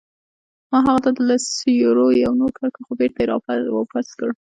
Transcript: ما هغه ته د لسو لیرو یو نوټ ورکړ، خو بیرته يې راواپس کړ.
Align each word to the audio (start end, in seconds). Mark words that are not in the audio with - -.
ما 0.71 0.79
هغه 0.87 0.99
ته 1.05 1.09
د 1.17 1.19
لسو 1.29 1.53
لیرو 1.75 2.07
یو 2.23 2.31
نوټ 2.39 2.55
ورکړ، 2.59 2.81
خو 2.87 2.93
بیرته 2.99 3.19
يې 3.21 3.27
راواپس 3.29 4.07
کړ. 4.17 4.29